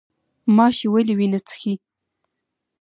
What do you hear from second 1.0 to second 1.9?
وینه څښي؟